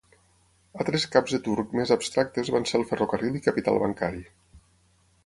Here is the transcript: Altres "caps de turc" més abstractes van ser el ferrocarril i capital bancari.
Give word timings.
Altres 0.83 1.03
"caps 1.15 1.35
de 1.35 1.39
turc" 1.47 1.75
més 1.79 1.93
abstractes 1.95 2.49
van 2.55 2.65
ser 2.71 2.75
el 2.79 2.87
ferrocarril 2.93 3.39
i 3.41 3.45
capital 3.49 3.79
bancari. 3.85 4.25